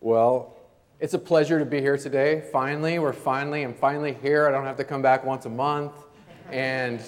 [0.00, 0.54] Well,
[1.00, 2.44] it's a pleasure to be here today.
[2.52, 4.46] Finally, we're finally, I'm finally here.
[4.46, 5.92] I don't have to come back once a month.
[6.52, 7.00] And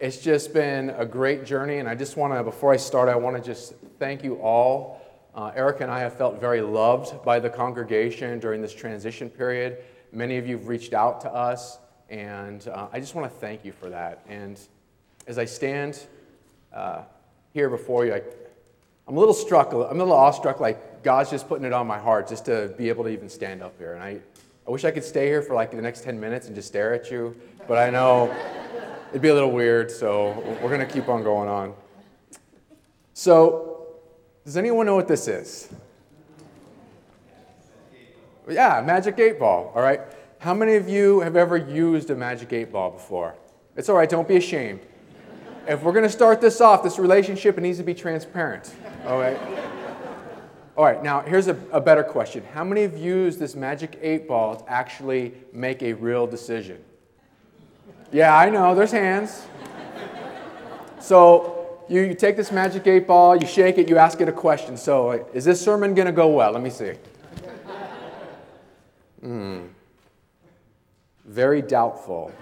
[0.00, 1.78] it's just been a great journey.
[1.78, 5.00] And I just want to, before I start, I want to just thank you all.
[5.36, 9.84] Uh, Eric and I have felt very loved by the congregation during this transition period.
[10.10, 11.78] Many of you have reached out to us,
[12.10, 14.24] and uh, I just want to thank you for that.
[14.28, 14.58] And
[15.28, 16.06] as I stand
[16.72, 17.02] uh,
[17.52, 18.22] here before you, I,
[19.08, 21.98] I'm a little struck, I'm a little awestruck, like God's just putting it on my
[21.98, 23.94] heart just to be able to even stand up here.
[23.94, 24.18] And I,
[24.66, 26.92] I wish I could stay here for like the next 10 minutes and just stare
[26.92, 27.36] at you,
[27.68, 28.34] but I know
[29.10, 31.72] it'd be a little weird, so we're going to keep on going on.
[33.14, 33.86] So,
[34.44, 35.68] does anyone know what this is?
[38.48, 40.00] Yeah, magic eight ball, all right?
[40.38, 43.36] How many of you have ever used a magic eight ball before?
[43.76, 44.80] It's all right, don't be ashamed.
[45.68, 48.72] If we're going to start this off, this relationship, it needs to be transparent,
[49.04, 49.38] all right?
[50.76, 52.44] All right, now here's a, a better question.
[52.52, 56.84] How many have used this magic eight ball to actually make a real decision?
[58.12, 59.46] Yeah, I know, there's hands.
[61.00, 64.32] So you, you take this magic eight ball, you shake it, you ask it a
[64.32, 64.76] question.
[64.76, 66.52] So, is this sermon going to go well?
[66.52, 66.92] Let me see.
[69.20, 69.62] Hmm.
[71.24, 72.32] Very doubtful.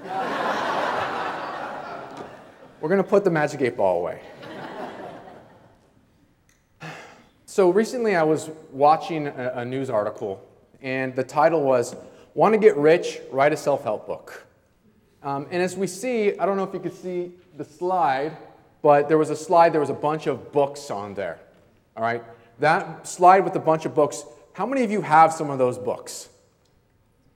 [2.85, 4.21] We're going to put the magic eight ball away.
[7.47, 10.47] So recently I was watching a, a news article,
[10.83, 11.97] and the title was
[12.35, 13.21] Want to Get Rich?
[13.31, 14.47] Write a Self Help Book.
[15.23, 18.37] Um, and as we see, I don't know if you could see the slide,
[18.83, 21.39] but there was a slide, there was a bunch of books on there.
[21.97, 22.23] All right?
[22.59, 25.79] That slide with a bunch of books, how many of you have some of those
[25.79, 26.29] books?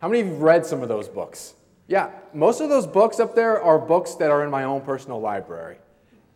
[0.03, 1.55] How many of you have read some of those books?
[1.89, 5.21] Yeah, most of those books up there are books that are in my own personal
[5.21, 5.79] library.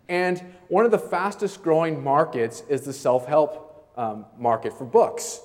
[0.08, 5.41] And one of the fastest growing markets is the self help um, market for books.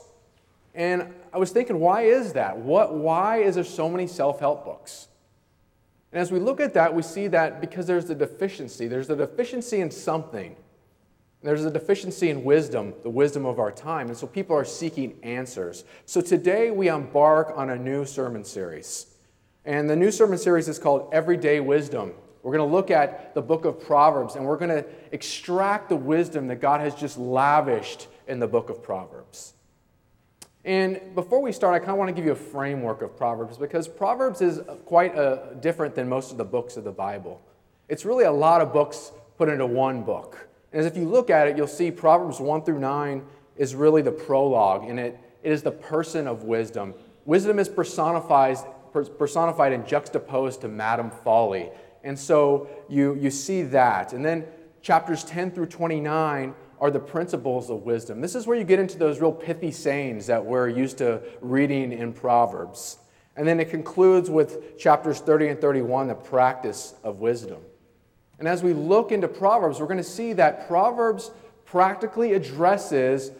[0.73, 2.57] And I was thinking, why is that?
[2.57, 5.09] What, why is there so many self help books?
[6.13, 8.87] And as we look at that, we see that because there's a deficiency.
[8.87, 10.55] There's a deficiency in something.
[11.43, 14.07] There's a deficiency in wisdom, the wisdom of our time.
[14.07, 15.83] And so people are seeking answers.
[16.05, 19.16] So today we embark on a new sermon series.
[19.67, 22.13] And the new sermon series is called Everyday Wisdom.
[22.41, 25.95] We're going to look at the book of Proverbs and we're going to extract the
[25.97, 29.55] wisdom that God has just lavished in the book of Proverbs.
[30.63, 33.57] And before we start, I kind of want to give you a framework of Proverbs
[33.57, 37.41] because Proverbs is quite uh, different than most of the books of the Bible.
[37.89, 40.47] It's really a lot of books put into one book.
[40.71, 43.21] And as if you look at it, you'll see Proverbs 1 through 9
[43.57, 46.93] is really the prologue, and it, it is the person of wisdom.
[47.25, 48.57] Wisdom is personified,
[49.17, 51.69] personified and juxtaposed to Madam Folly.
[52.03, 54.13] And so you, you see that.
[54.13, 54.45] And then
[54.81, 58.21] chapters 10 through 29 are the principles of wisdom.
[58.21, 61.91] This is where you get into those real pithy sayings that we're used to reading
[61.91, 62.99] in Proverbs.
[63.35, 67.61] And then it concludes with chapters 30 and 31, the practice of wisdom.
[68.39, 71.31] And as we look into Proverbs, we're going to see that Proverbs
[71.65, 73.31] practically addresses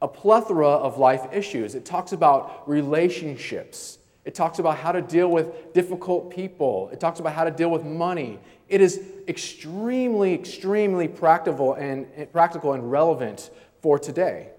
[0.00, 1.74] a plethora of life issues.
[1.74, 3.97] It talks about relationships,
[4.28, 7.70] it talks about how to deal with difficult people, it talks about how to deal
[7.70, 13.48] with money, it is extremely, extremely practical and, practical and relevant
[13.80, 14.50] for today.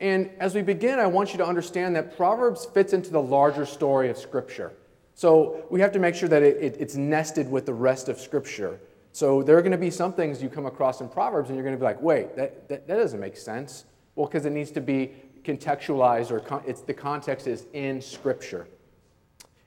[0.00, 3.66] And as we begin, I want you to understand that Proverbs fits into the larger
[3.66, 4.72] story of Scripture.
[5.14, 8.18] So we have to make sure that it, it, it's nested with the rest of
[8.18, 8.80] Scripture.
[9.12, 11.64] So there are going to be some things you come across in Proverbs and you're
[11.64, 13.84] going to be like, wait, that, that, that doesn't make sense.
[14.16, 15.12] Well, because it needs to be
[15.46, 18.66] contextualized or con- it's, the context is in Scripture.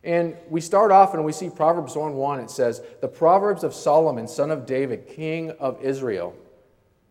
[0.03, 2.39] And we start off and we see Proverbs 1 1.
[2.39, 6.35] It says, The Proverbs of Solomon, son of David, king of Israel.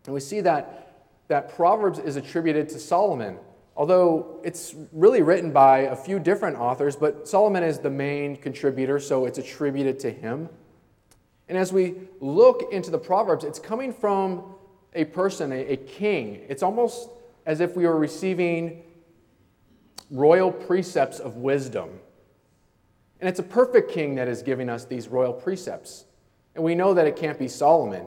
[0.06, 3.38] And we see that, that Proverbs is attributed to Solomon,
[3.76, 8.98] although it's really written by a few different authors, but Solomon is the main contributor,
[9.00, 10.48] so it's attributed to him.
[11.48, 14.54] And as we look into the Proverbs, it's coming from
[14.94, 16.40] a person, a, a king.
[16.48, 17.10] It's almost
[17.48, 18.82] as if we were receiving
[20.10, 21.88] royal precepts of wisdom.
[23.20, 26.04] And it's a perfect king that is giving us these royal precepts.
[26.54, 28.04] And we know that it can't be Solomon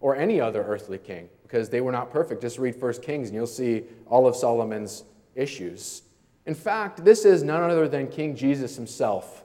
[0.00, 2.42] or any other earthly king because they were not perfect.
[2.42, 5.04] Just read 1 Kings and you'll see all of Solomon's
[5.34, 6.02] issues.
[6.44, 9.44] In fact, this is none other than King Jesus himself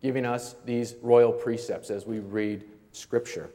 [0.00, 3.50] giving us these royal precepts as we read Scripture.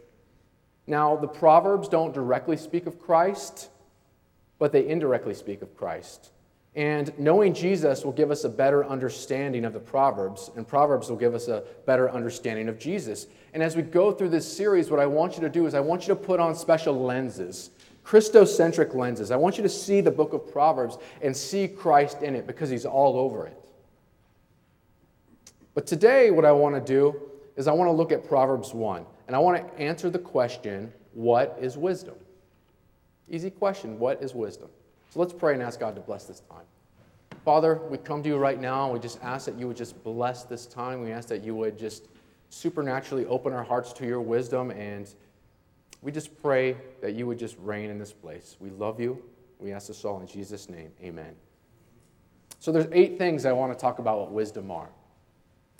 [0.86, 3.70] Now, the Proverbs don't directly speak of Christ,
[4.60, 6.32] but they indirectly speak of Christ.
[6.76, 11.18] And knowing Jesus will give us a better understanding of the Proverbs, and Proverbs will
[11.18, 13.26] give us a better understanding of Jesus.
[13.54, 15.80] And as we go through this series, what I want you to do is I
[15.80, 17.72] want you to put on special lenses.
[18.06, 19.32] Christocentric lenses.
[19.32, 22.70] I want you to see the book of Proverbs and see Christ in it because
[22.70, 23.60] he's all over it.
[25.74, 27.20] But today, what I want to do
[27.56, 30.94] is I want to look at Proverbs 1 and I want to answer the question
[31.14, 32.16] what is wisdom?
[33.30, 34.70] Easy question what is wisdom?
[35.10, 36.66] So let's pray and ask God to bless this time.
[37.44, 40.04] Father, we come to you right now and we just ask that you would just
[40.04, 41.02] bless this time.
[41.02, 42.08] We ask that you would just
[42.50, 45.14] supernaturally open our hearts to your wisdom and
[46.02, 48.58] we just pray that you would just reign in this place.
[48.60, 49.22] We love you.
[49.60, 50.92] We ask this all in Jesus' name.
[51.02, 51.36] Amen.
[52.60, 54.90] So there's eight things I want to talk about what wisdom are.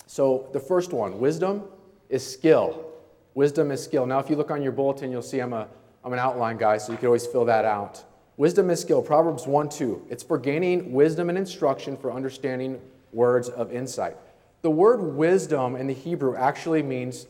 [0.06, 1.64] So the first one, wisdom
[2.10, 2.86] is skill.
[3.34, 4.06] Wisdom is skill.
[4.06, 5.68] Now, if you look on your bulletin, you'll see I'm, a,
[6.08, 8.02] I'm an outline guy, so you can always fill that out.
[8.38, 9.02] Wisdom is skill.
[9.02, 10.08] Proverbs 1 2.
[10.10, 12.80] It's for gaining wisdom and instruction for understanding
[13.12, 14.16] words of insight.
[14.62, 17.28] The word wisdom in the Hebrew actually means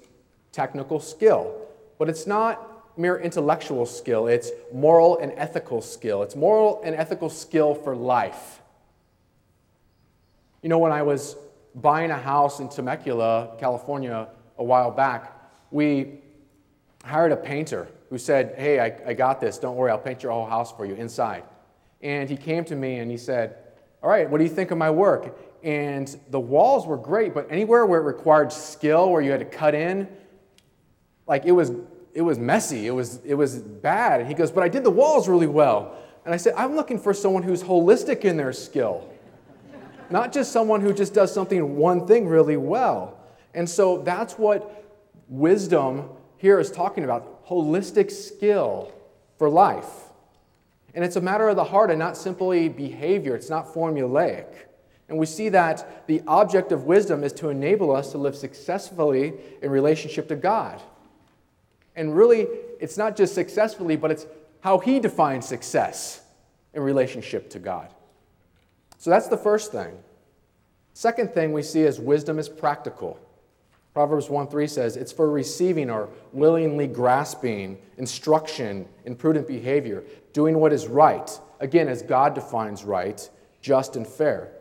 [0.52, 1.60] technical skill,
[1.98, 6.22] but it's not mere intellectual skill, it's moral and ethical skill.
[6.22, 8.62] It's moral and ethical skill for life.
[10.62, 11.36] You know, when I was
[11.74, 14.28] buying a house in Temecula, California,
[14.60, 15.34] a while back,
[15.72, 16.20] we
[17.08, 19.58] hired a painter who said, Hey, I, I got this.
[19.58, 21.44] Don't worry, I'll paint your whole house for you inside.
[22.02, 23.58] And he came to me and he said,
[24.04, 25.38] All right, what do you think of my work?
[25.64, 29.46] And the walls were great, but anywhere where it required skill, where you had to
[29.46, 30.08] cut in,
[31.26, 31.72] like it was
[32.18, 34.22] it was messy, it was, it was bad.
[34.22, 35.96] And he goes, But I did the walls really well.
[36.26, 39.08] And I said, I'm looking for someone who's holistic in their skill,
[40.10, 43.20] not just someone who just does something, one thing really well.
[43.54, 44.84] And so that's what
[45.30, 48.92] wisdom here is talking about holistic skill
[49.38, 49.90] for life.
[50.94, 54.48] And it's a matter of the heart and not simply behavior, it's not formulaic.
[55.10, 59.34] And we see that the object of wisdom is to enable us to live successfully
[59.62, 60.82] in relationship to God.
[61.96, 62.48] And really,
[62.80, 64.26] it's not just successfully, but it's
[64.60, 66.22] how he defines success
[66.74, 67.90] in relationship to God.
[68.98, 69.98] So that's the first thing.
[70.94, 73.20] Second thing we see is wisdom is practical.
[73.98, 80.04] Proverbs 1 3 says, It's for receiving or willingly grasping instruction in prudent behavior,
[80.34, 81.28] doing what is right,
[81.62, 83.28] again, as God defines right,
[83.60, 84.52] just and fair.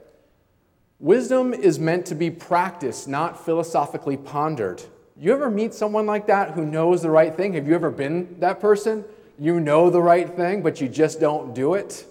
[1.00, 4.82] Wisdom is meant to be practiced, not philosophically pondered.
[5.18, 7.52] You ever meet someone like that who knows the right thing?
[7.52, 9.04] Have you ever been that person?
[9.38, 12.06] You know the right thing, but you just don't do it?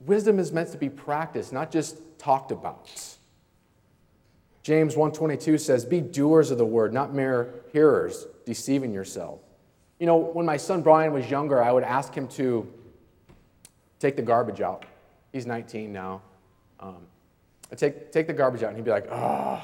[0.00, 2.88] Wisdom is meant to be practiced, not just talked about.
[4.62, 9.40] James 1:22 says, "Be doers of the word, not mere hearers, deceiving yourself."
[9.98, 12.66] You know, when my son Brian was younger, I would ask him to
[13.98, 14.84] take the garbage out.
[15.32, 16.22] He's 19 now.
[16.80, 17.06] Um,
[17.70, 19.62] I'd take, take the garbage out, and he'd be like, oh,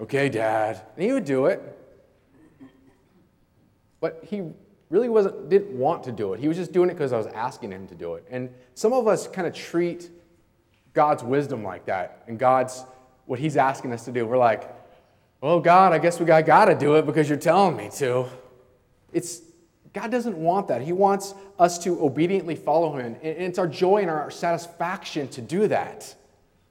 [0.00, 0.82] okay, Dad.
[0.96, 1.78] And he would do it.
[4.00, 4.42] But he
[4.90, 6.40] really wasn't, didn't want to do it.
[6.40, 8.26] He was just doing it because I was asking him to do it.
[8.30, 10.10] And some of us kind of treat
[10.94, 12.84] God's wisdom like that and God's,
[13.26, 14.26] what he's asking us to do.
[14.26, 14.70] We're like,
[15.40, 18.26] well, God, I guess we got, got to do it because you're telling me to.
[19.12, 19.40] It's,
[19.92, 20.82] God doesn't want that.
[20.82, 23.16] He wants us to obediently follow him.
[23.22, 26.14] And it's our joy and our satisfaction to do that.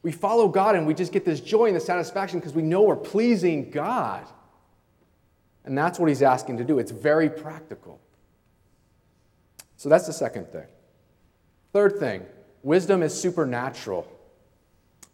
[0.04, 2.82] We follow God and we just get this joy and the satisfaction because we know
[2.82, 4.26] we're pleasing God.
[5.64, 6.80] And that's what he's asking to do.
[6.80, 8.00] It's very practical.
[9.78, 10.66] So that's the second thing.
[11.74, 12.26] Third thing,
[12.64, 14.08] wisdom is supernatural.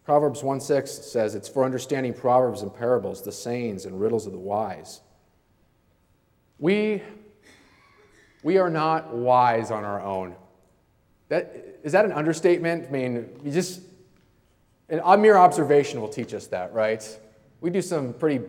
[0.04, 4.32] Proverbs 1 6 says it's for understanding proverbs and parables, the sayings and riddles of
[4.32, 5.00] the wise.
[6.58, 7.02] We,
[8.42, 10.34] we are not wise on our own.
[11.28, 12.86] That, is that an understatement?
[12.88, 13.82] I mean, you just
[14.88, 17.04] a mere observation will teach us that, right?
[17.60, 18.44] We do some pretty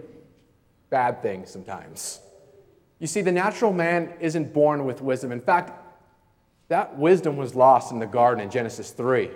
[0.89, 2.21] bad things sometimes.
[2.99, 5.31] You see, the natural man isn't born with wisdom.
[5.31, 5.71] In fact,
[6.69, 9.29] that wisdom was lost in the garden in Genesis 3.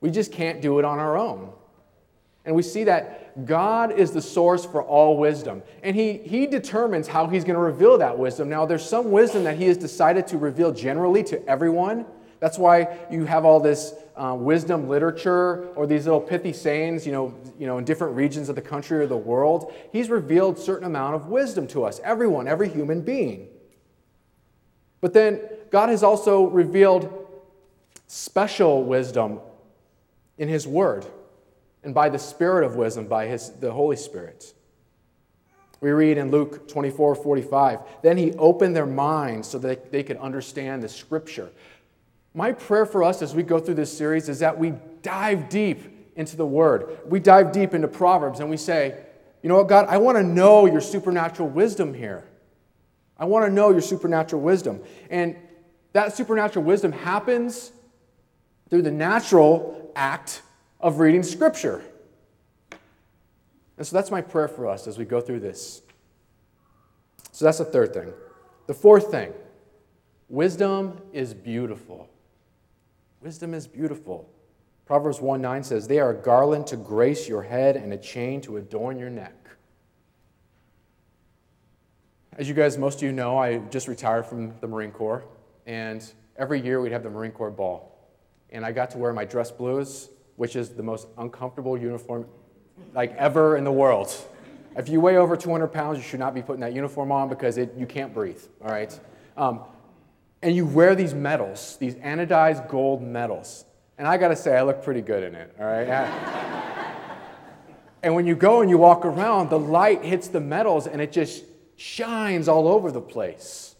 [0.00, 1.52] We just can't do it on our own.
[2.44, 5.62] And we see that God is the source for all wisdom.
[5.82, 8.48] And he, he determines how He's going to reveal that wisdom.
[8.48, 12.06] Now, there's some wisdom that He has decided to reveal generally to everyone.
[12.40, 17.12] That's why you have all this uh, wisdom literature or these little pithy sayings, you
[17.12, 20.86] know, you know, in different regions of the country or the world, he's revealed certain
[20.86, 23.48] amount of wisdom to us, everyone, every human being.
[25.00, 25.40] But then
[25.70, 27.26] God has also revealed
[28.06, 29.40] special wisdom
[30.38, 31.06] in his word
[31.82, 34.54] and by the spirit of wisdom, by his, the Holy Spirit.
[35.80, 40.16] We read in Luke 24 45, then he opened their minds so that they could
[40.16, 41.50] understand the scripture.
[42.34, 45.80] My prayer for us as we go through this series is that we dive deep
[46.16, 46.98] into the Word.
[47.06, 49.04] We dive deep into Proverbs and we say,
[49.42, 52.27] you know what, God, I want to know your supernatural wisdom here.
[53.18, 54.80] I want to know your supernatural wisdom.
[55.10, 55.36] And
[55.92, 57.72] that supernatural wisdom happens
[58.70, 60.42] through the natural act
[60.80, 61.82] of reading Scripture.
[63.76, 65.82] And so that's my prayer for us as we go through this.
[67.32, 68.12] So that's the third thing.
[68.66, 69.32] The fourth thing
[70.28, 72.08] wisdom is beautiful.
[73.20, 74.28] Wisdom is beautiful.
[74.84, 78.40] Proverbs 1 9 says, They are a garland to grace your head and a chain
[78.42, 79.34] to adorn your neck.
[82.38, 85.24] As you guys, most of you know, I just retired from the Marine Corps,
[85.66, 87.98] and every year we'd have the Marine Corps ball.
[88.50, 92.26] And I got to wear my dress blues, which is the most uncomfortable uniform
[92.94, 94.14] like ever in the world.
[94.76, 97.58] If you weigh over 200 pounds, you should not be putting that uniform on because
[97.58, 98.96] it, you can't breathe, all right?
[99.36, 99.62] Um,
[100.40, 103.64] and you wear these medals, these anodized gold medals.
[103.98, 105.88] And I gotta say, I look pretty good in it, all right?
[108.04, 111.10] and when you go and you walk around, the light hits the medals and it
[111.10, 111.42] just
[111.78, 113.76] shines all over the place.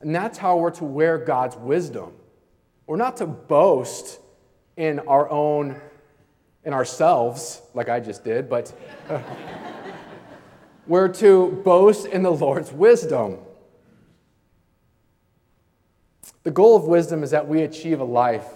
[0.00, 2.12] And that's how we're to wear God's wisdom.
[2.86, 4.20] We're not to boast
[4.76, 5.80] in our own,
[6.64, 8.72] in ourselves, like I just did, but
[10.86, 13.38] we're to boast in the Lord's wisdom.
[16.44, 18.46] The goal of wisdom is that we achieve a life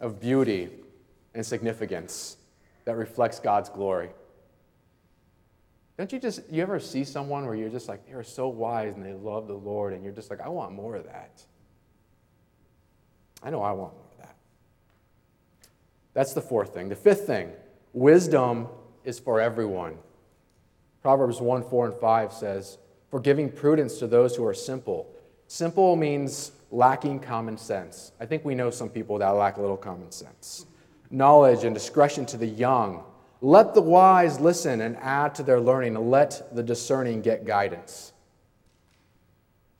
[0.00, 0.70] of beauty
[1.34, 2.38] and significance
[2.86, 4.08] that reflects God's glory.
[6.02, 9.06] Don't you just, you ever see someone where you're just like, they're so wise and
[9.06, 11.44] they love the Lord, and you're just like, I want more of that?
[13.40, 14.34] I know I want more of that.
[16.12, 16.88] That's the fourth thing.
[16.88, 17.52] The fifth thing
[17.92, 18.66] wisdom
[19.04, 19.96] is for everyone.
[21.02, 22.78] Proverbs 1 4 and 5 says,
[23.08, 25.08] For giving prudence to those who are simple.
[25.46, 28.10] Simple means lacking common sense.
[28.18, 30.66] I think we know some people that lack a little common sense.
[31.12, 33.04] Knowledge and discretion to the young
[33.42, 38.12] let the wise listen and add to their learning, and let the discerning get guidance.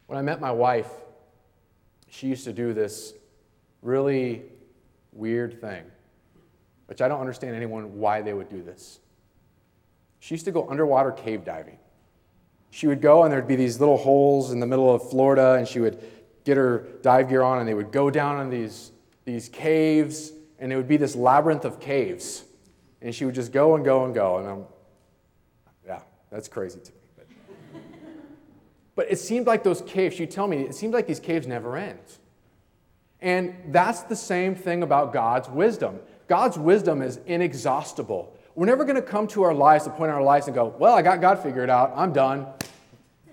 [0.07, 0.90] When I met my wife,
[2.11, 3.14] she used to do this
[3.81, 4.42] really
[5.12, 5.85] weird thing,
[6.87, 8.99] which I don't understand anyone why they would do this.
[10.19, 11.78] She used to go underwater cave diving.
[12.71, 15.69] She would go, and there'd be these little holes in the middle of Florida, and
[15.69, 16.02] she would
[16.45, 18.90] get her dive gear on, and they would go down in these,
[19.25, 22.45] these caves, and it would be this labyrinth of caves.
[23.02, 24.38] And she would just go and go and go.
[24.38, 24.64] And I'm,
[25.85, 26.99] yeah, that's crazy to me.
[27.16, 27.26] But,
[28.94, 31.76] but it seemed like those caves, she'd tell me, it seemed like these caves never
[31.76, 31.99] end.
[33.21, 35.99] And that's the same thing about God's wisdom.
[36.28, 38.37] God's wisdom is inexhaustible.
[38.54, 40.75] We're never going to come to our lives, the point in our lives, and go,
[40.78, 41.92] well, I got God figured out.
[41.97, 42.47] I'm done.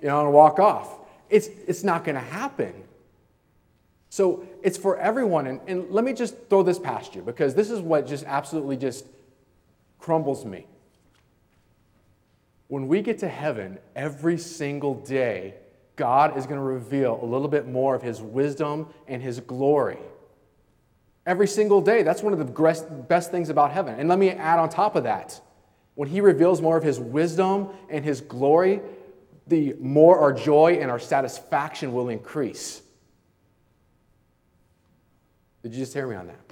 [0.01, 0.99] You know, and walk off.
[1.29, 2.73] It's, it's not going to happen.
[4.09, 5.47] So it's for everyone.
[5.47, 8.77] And, and let me just throw this past you because this is what just absolutely
[8.77, 9.05] just
[10.00, 10.65] crumbles me.
[12.68, 15.56] When we get to heaven, every single day,
[15.96, 19.98] God is going to reveal a little bit more of His wisdom and His glory.
[21.25, 22.03] Every single day.
[22.03, 24.00] That's one of the best things about heaven.
[24.00, 25.41] And let me add on top of that
[25.96, 28.82] when He reveals more of His wisdom and His glory,
[29.48, 32.82] the more our joy and our satisfaction will increase.
[35.63, 36.49] Did you just hear me on that?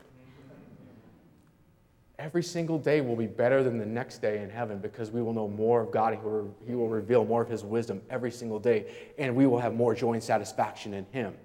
[2.19, 5.33] Every single day will be better than the next day in heaven because we will
[5.33, 6.17] know more of God.
[6.65, 8.87] He will, reveal more of His wisdom every single day,
[9.19, 11.35] and we will have more joy and satisfaction in Him.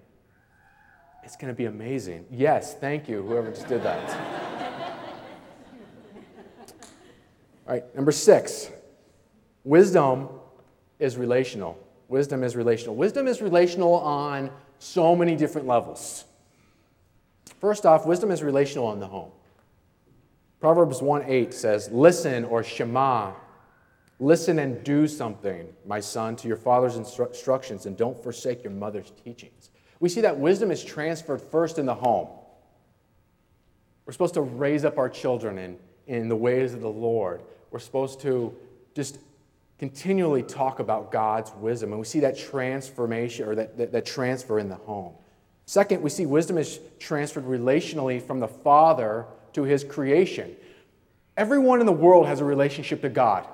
[1.24, 2.24] It's going to be amazing.
[2.30, 4.10] Yes, thank you, whoever just did that.
[7.66, 8.70] All right, number six
[9.64, 10.28] wisdom
[10.98, 11.78] is relational.
[12.08, 12.96] Wisdom is relational.
[12.96, 16.24] Wisdom is relational on so many different levels.
[17.60, 19.30] First off, wisdom is relational in the home.
[20.62, 23.32] Proverbs 1 8 says, Listen or Shema,
[24.20, 28.72] listen and do something, my son, to your father's instru- instructions, and don't forsake your
[28.72, 29.70] mother's teachings.
[29.98, 32.28] We see that wisdom is transferred first in the home.
[34.06, 37.42] We're supposed to raise up our children in, in the ways of the Lord.
[37.72, 38.56] We're supposed to
[38.94, 39.18] just
[39.80, 41.90] continually talk about God's wisdom.
[41.90, 45.14] And we see that transformation or that, that, that transfer in the home.
[45.66, 50.56] Second, we see wisdom is transferred relationally from the father to his creation.
[51.36, 53.46] Everyone in the world has a relationship to God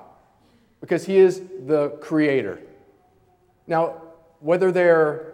[0.81, 2.59] because he is the creator.
[3.67, 4.01] Now,
[4.39, 5.33] whether they're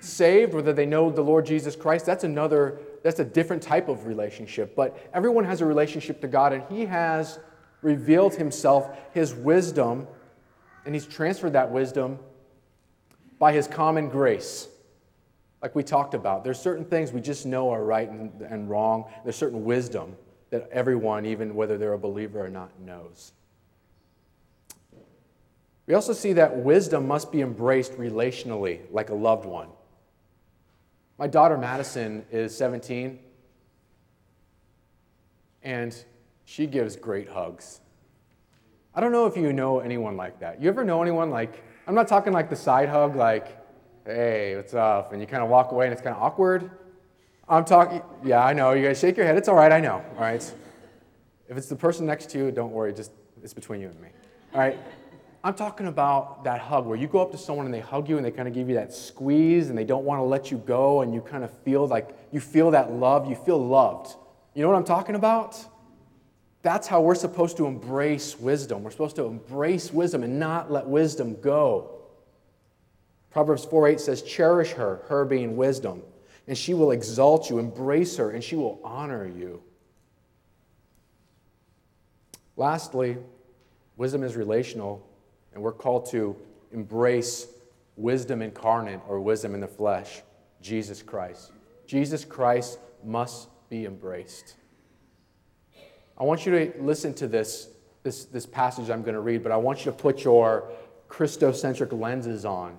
[0.00, 4.06] saved, whether they know the Lord Jesus Christ, that's another, that's a different type of
[4.06, 4.74] relationship.
[4.76, 7.38] But everyone has a relationship to God, and he has
[7.82, 10.06] revealed himself, his wisdom,
[10.84, 12.18] and he's transferred that wisdom
[13.38, 14.68] by his common grace
[15.62, 19.10] like we talked about, there's certain things we just know are right and, and wrong.
[19.24, 20.16] There's certain wisdom
[20.50, 23.32] that everyone, even whether they're a believer or not, knows.
[25.86, 29.68] We also see that wisdom must be embraced relationally, like a loved one.
[31.18, 33.18] My daughter Madison is 17,
[35.62, 36.04] and
[36.44, 37.80] she gives great hugs.
[38.94, 40.62] I don't know if you know anyone like that.
[40.62, 43.59] You ever know anyone like, I'm not talking like the side hug, like,
[44.14, 45.12] hey, what's up?
[45.12, 46.70] And you kind of walk away and it's kind of awkward.
[47.48, 48.72] I'm talking, yeah, I know.
[48.72, 49.36] You guys shake your head.
[49.36, 49.72] It's all right.
[49.72, 50.04] I know.
[50.14, 50.42] All right.
[51.48, 52.92] If it's the person next to you, don't worry.
[52.92, 53.12] Just,
[53.42, 54.08] it's between you and me.
[54.54, 54.78] All right.
[55.42, 58.16] I'm talking about that hug where you go up to someone and they hug you
[58.18, 60.58] and they kind of give you that squeeze and they don't want to let you
[60.58, 64.14] go and you kind of feel like you feel that love, you feel loved.
[64.54, 65.56] You know what I'm talking about?
[66.62, 68.82] That's how we're supposed to embrace wisdom.
[68.82, 71.99] We're supposed to embrace wisdom and not let wisdom go.
[73.30, 76.02] Proverbs 4 8 says, Cherish her, her being wisdom,
[76.46, 79.62] and she will exalt you, embrace her, and she will honor you.
[82.56, 83.16] Lastly,
[83.96, 85.06] wisdom is relational,
[85.54, 86.36] and we're called to
[86.72, 87.46] embrace
[87.96, 90.22] wisdom incarnate or wisdom in the flesh,
[90.60, 91.52] Jesus Christ.
[91.86, 94.56] Jesus Christ must be embraced.
[96.18, 97.68] I want you to listen to this,
[98.02, 100.70] this, this passage I'm going to read, but I want you to put your
[101.08, 102.78] Christocentric lenses on.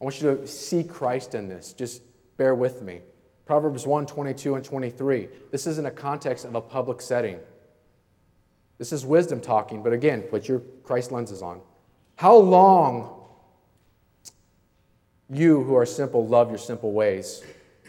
[0.00, 1.72] I want you to see Christ in this.
[1.72, 2.02] Just
[2.36, 3.00] bear with me.
[3.46, 5.28] Proverbs 1 22 and 23.
[5.50, 7.38] This is in a context of a public setting.
[8.78, 11.60] This is wisdom talking, but again, put your Christ lenses on.
[12.14, 13.24] How long,
[15.28, 17.42] you who are simple, love your simple ways?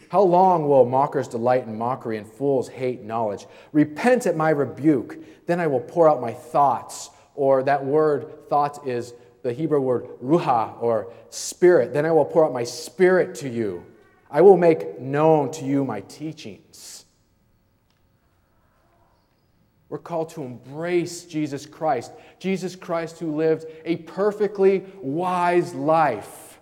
[0.10, 3.46] How long will mockers delight in mockery and fools hate knowledge?
[3.72, 7.12] Repent at my rebuke, then I will pour out my thoughts.
[7.36, 11.94] Or that word, thoughts, is the Hebrew word ruach, or spirit.
[11.94, 13.86] Then I will pour out my spirit to you.
[14.30, 17.06] I will make known to you my teachings.
[19.90, 22.12] We're called to embrace Jesus Christ.
[22.38, 26.60] Jesus Christ, who lived a perfectly wise life,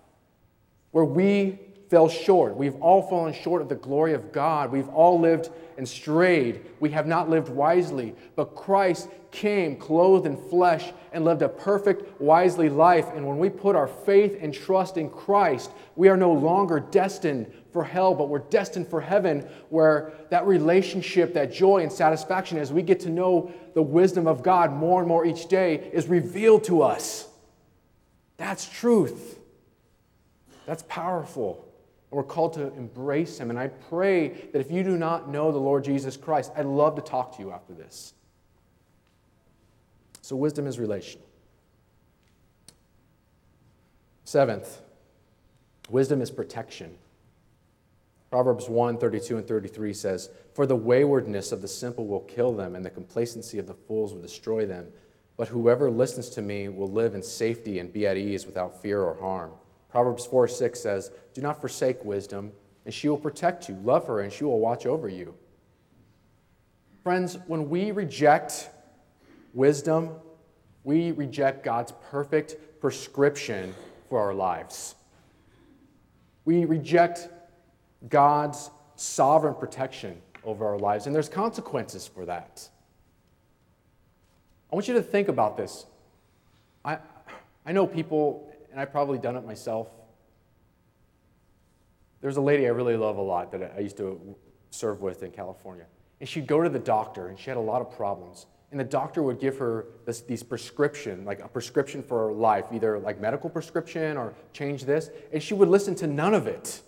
[0.92, 2.56] where we fell short.
[2.56, 4.72] We've all fallen short of the glory of God.
[4.72, 6.66] We've all lived and strayed.
[6.80, 8.16] We have not lived wisely.
[8.36, 13.06] But Christ came clothed in flesh and lived a perfect, wisely life.
[13.14, 17.52] And when we put our faith and trust in Christ, we are no longer destined
[17.72, 22.74] for hell, but we're destined for heaven, where that relationship, that joy and satisfaction, as
[22.74, 26.64] we get to know the wisdom of God more and more each day, is revealed
[26.66, 27.28] to us.
[28.38, 29.40] That's truth.
[30.66, 31.67] That's powerful.
[32.10, 33.50] We're called to embrace him.
[33.50, 36.96] And I pray that if you do not know the Lord Jesus Christ, I'd love
[36.96, 38.14] to talk to you after this.
[40.22, 41.28] So, wisdom is relational.
[44.24, 44.82] Seventh,
[45.90, 46.98] wisdom is protection.
[48.30, 52.76] Proverbs 1 32 and 33 says, For the waywardness of the simple will kill them,
[52.76, 54.88] and the complacency of the fools will destroy them.
[55.38, 59.02] But whoever listens to me will live in safety and be at ease without fear
[59.02, 59.52] or harm.
[59.98, 62.52] Proverbs 4 6 says, Do not forsake wisdom,
[62.86, 63.74] and she will protect you.
[63.84, 65.34] Love her, and she will watch over you.
[67.02, 68.70] Friends, when we reject
[69.56, 70.12] wisdom,
[70.84, 73.74] we reject God's perfect prescription
[74.08, 74.94] for our lives.
[76.46, 77.30] We reject
[78.08, 82.70] God's sovereign protection over our lives, and there's consequences for that.
[84.72, 85.88] I want you to think about this.
[86.86, 87.00] I,
[87.66, 88.48] I know people
[88.78, 89.88] and I've probably done it myself.
[92.22, 94.36] There's a lady I really love a lot that I used to
[94.70, 95.86] serve with in California.
[96.20, 98.46] And she'd go to the doctor, and she had a lot of problems.
[98.70, 102.66] And the doctor would give her this, these prescription, like a prescription for her life,
[102.72, 105.10] either like medical prescription or change this.
[105.34, 106.84] And she would listen to none of it.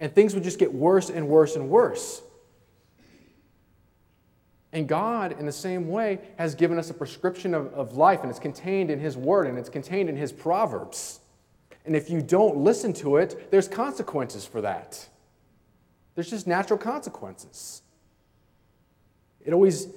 [0.00, 2.22] And things would just get worse and worse and worse.
[4.72, 8.30] And God, in the same way, has given us a prescription of, of life, and
[8.30, 11.20] it's contained in His Word, and it's contained in His Proverbs.
[11.86, 15.08] And if you don't listen to it, there's consequences for that.
[16.14, 17.80] There's just natural consequences.
[19.40, 19.94] It always, it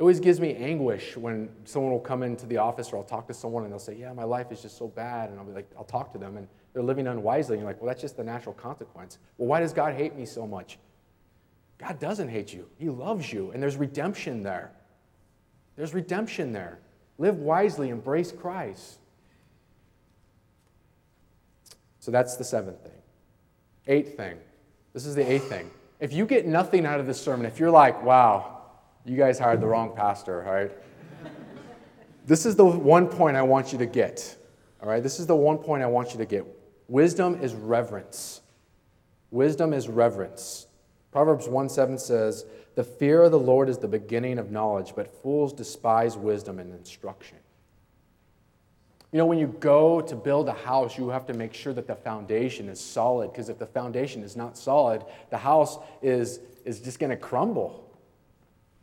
[0.00, 3.34] always gives me anguish when someone will come into the office or I'll talk to
[3.34, 5.30] someone and they'll say, Yeah, my life is just so bad.
[5.30, 7.54] And I'll be like, I'll talk to them and they're living unwisely.
[7.54, 9.18] And you're like, Well, that's just the natural consequence.
[9.38, 10.78] Well, why does God hate me so much?
[11.78, 14.72] God doesn't hate you, He loves you, and there's redemption there.
[15.76, 16.78] There's redemption there.
[17.18, 18.98] Live wisely, embrace Christ.
[22.00, 22.92] So that's the seventh thing.
[23.86, 24.38] Eighth thing.
[24.92, 25.70] This is the eighth thing.
[26.00, 28.62] If you get nothing out of this sermon, if you're like, wow,
[29.04, 30.70] you guys hired the wrong pastor, all right?
[32.26, 34.36] this is the one point I want you to get,
[34.82, 35.02] all right?
[35.02, 36.46] This is the one point I want you to get.
[36.88, 38.42] Wisdom is reverence.
[39.30, 40.66] Wisdom is reverence.
[41.14, 45.22] Proverbs 1 7 says, The fear of the Lord is the beginning of knowledge, but
[45.22, 47.38] fools despise wisdom and instruction.
[49.12, 51.86] You know, when you go to build a house, you have to make sure that
[51.86, 56.80] the foundation is solid, because if the foundation is not solid, the house is, is
[56.80, 57.96] just going to crumble.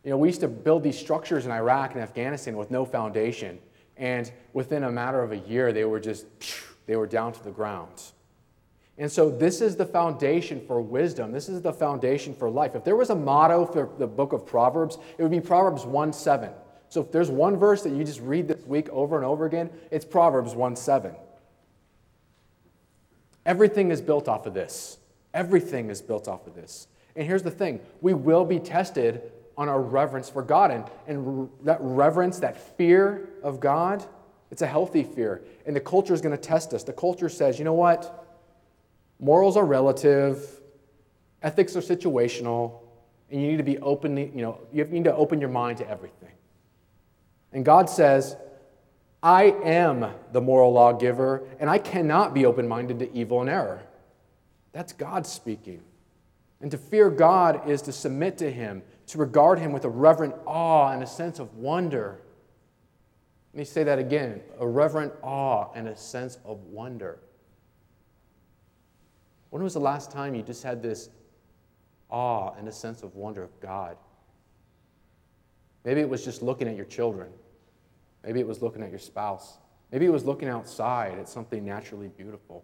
[0.05, 3.59] You know, we used to build these structures in Iraq and Afghanistan with no foundation,
[3.97, 6.27] and within a matter of a year, they were just,
[6.85, 8.01] they were down to the ground.
[8.97, 11.31] And so, this is the foundation for wisdom.
[11.31, 12.75] This is the foundation for life.
[12.75, 16.13] If there was a motto for the book of Proverbs, it would be Proverbs 1
[16.13, 16.51] 7.
[16.91, 19.69] So if there's one verse that you just read this week over and over again,
[19.91, 21.15] it's Proverbs 1 7.
[23.45, 24.97] Everything is built off of this.
[25.33, 26.89] Everything is built off of this.
[27.15, 30.69] And here's the thing we will be tested on our reverence for God.
[30.71, 34.05] And, and that reverence, that fear of God,
[34.51, 35.43] it's a healthy fear.
[35.65, 36.83] And the culture is going to test us.
[36.83, 38.30] The culture says, you know what?
[39.21, 40.59] Morals are relative,
[41.43, 42.79] ethics are situational,
[43.29, 45.89] and you need to be open, you know, you need to open your mind to
[45.89, 46.33] everything.
[47.53, 48.35] And God says,
[49.23, 53.83] I am the moral lawgiver, and I cannot be open minded to evil and error.
[54.73, 55.81] That's God speaking.
[56.59, 60.33] And to fear God is to submit to Him, to regard Him with a reverent
[60.47, 62.21] awe and a sense of wonder.
[63.53, 67.19] Let me say that again a reverent awe and a sense of wonder.
[69.51, 71.09] When was the last time you just had this
[72.09, 73.97] awe and a sense of wonder of God?
[75.83, 77.29] Maybe it was just looking at your children.
[78.23, 79.57] Maybe it was looking at your spouse.
[79.91, 82.63] Maybe it was looking outside at something naturally beautiful.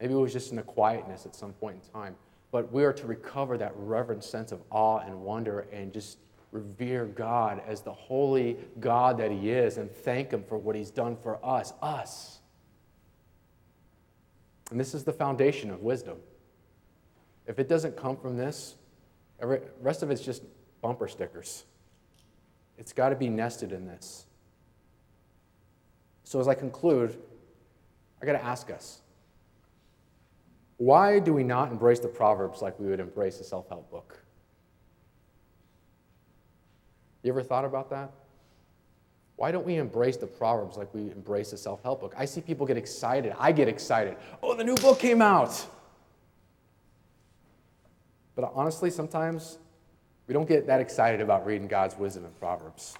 [0.00, 2.16] Maybe it was just in the quietness at some point in time.
[2.50, 6.18] But we are to recover that reverent sense of awe and wonder and just
[6.50, 10.90] revere God as the holy God that He is and thank Him for what He's
[10.90, 12.41] done for us, us.
[14.70, 16.18] And this is the foundation of wisdom.
[17.46, 18.76] If it doesn't come from this,
[19.40, 20.42] the rest of it's just
[20.80, 21.64] bumper stickers.
[22.78, 24.26] It's got to be nested in this.
[26.24, 27.18] So, as I conclude,
[28.22, 29.02] I got to ask us
[30.78, 34.18] why do we not embrace the Proverbs like we would embrace a self help book?
[37.22, 38.10] You ever thought about that?
[39.36, 42.14] Why don't we embrace the Proverbs like we embrace a self help book?
[42.16, 43.34] I see people get excited.
[43.38, 44.16] I get excited.
[44.42, 45.66] Oh, the new book came out.
[48.34, 49.58] But honestly, sometimes
[50.26, 52.96] we don't get that excited about reading God's wisdom in Proverbs.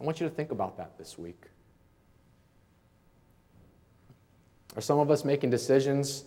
[0.00, 1.44] I want you to think about that this week.
[4.74, 6.24] Are some of us making decisions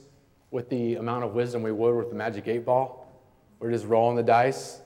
[0.52, 3.12] with the amount of wisdom we would with the magic eight ball?
[3.60, 4.82] We're just rolling the dice.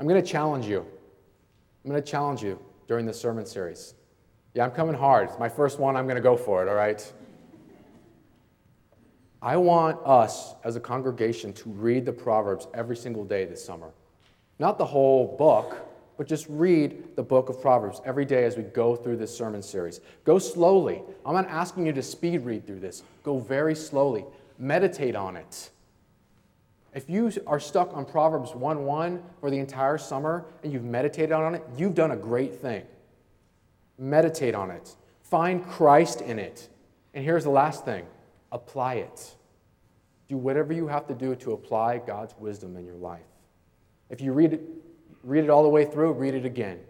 [0.00, 0.78] I'm going to challenge you.
[1.84, 2.58] I'm going to challenge you
[2.88, 3.92] during this sermon series.
[4.54, 5.28] Yeah, I'm coming hard.
[5.28, 5.94] It's my first one.
[5.94, 7.12] I'm going to go for it, all right?
[9.42, 13.90] I want us as a congregation to read the Proverbs every single day this summer.
[14.58, 15.76] Not the whole book,
[16.16, 19.62] but just read the book of Proverbs every day as we go through this sermon
[19.62, 20.00] series.
[20.24, 21.02] Go slowly.
[21.26, 24.24] I'm not asking you to speed read through this, go very slowly.
[24.58, 25.68] Meditate on it.
[26.92, 31.32] If you are stuck on Proverbs 1 1 for the entire summer and you've meditated
[31.32, 32.84] on it, you've done a great thing.
[33.98, 34.96] Meditate on it.
[35.22, 36.68] Find Christ in it.
[37.14, 38.06] And here's the last thing
[38.52, 39.36] apply it.
[40.28, 43.20] Do whatever you have to do to apply God's wisdom in your life.
[44.08, 44.60] If you read it,
[45.22, 46.80] read it all the way through, read it again.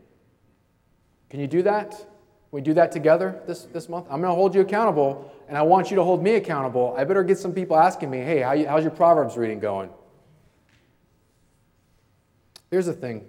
[1.29, 2.07] Can you do that?
[2.53, 4.07] We do that together this, this month?
[4.11, 6.95] I'm going to hold you accountable, and I want you to hold me accountable.
[6.97, 9.91] I better get some people asking me, hey, how you, how's your Proverbs reading going?
[12.71, 13.25] Here's the thing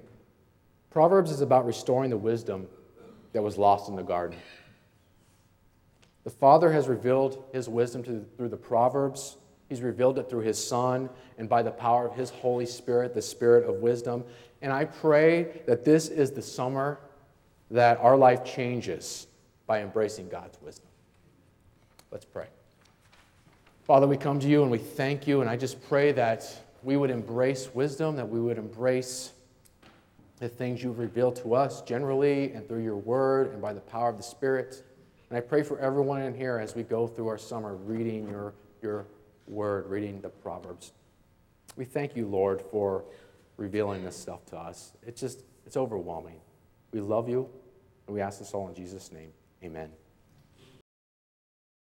[0.90, 2.68] Proverbs is about restoring the wisdom
[3.34, 4.38] that was lost in the garden.
[6.24, 9.38] The Father has revealed his wisdom to, through the Proverbs.
[9.70, 13.22] He's revealed it through his Son and by the power of his Holy Spirit, the
[13.22, 14.24] Spirit of wisdom.
[14.62, 17.00] And I pray that this is the summer
[17.72, 19.28] that our life changes
[19.66, 20.88] by embracing God's wisdom.
[22.12, 22.48] Let's pray.
[23.84, 26.46] Father, we come to you and we thank you, and I just pray that
[26.84, 29.32] we would embrace wisdom, that we would embrace
[30.40, 34.10] the things you've revealed to us generally and through your word and by the power
[34.10, 34.84] of the Spirit.
[35.30, 38.54] And I pray for everyone in here as we go through our summer reading your,
[38.82, 39.06] your
[39.48, 40.92] word, reading the Proverbs.
[41.78, 43.06] We thank you, Lord, for
[43.56, 44.94] revealing this stuff to us.
[45.06, 46.40] It's just, it's overwhelming.
[46.92, 47.50] We love you,
[48.12, 49.32] we ask this all in Jesus' name.
[49.64, 49.92] Amen.